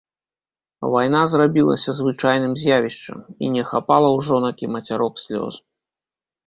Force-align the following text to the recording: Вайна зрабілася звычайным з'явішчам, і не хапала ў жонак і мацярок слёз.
Вайна 0.95 1.21
зрабілася 1.33 1.95
звычайным 1.99 2.57
з'явішчам, 2.63 3.19
і 3.45 3.53
не 3.59 3.63
хапала 3.71 4.07
ў 4.17 4.29
жонак 4.31 4.57
і 4.67 4.75
мацярок 4.79 5.15
слёз. 5.29 5.53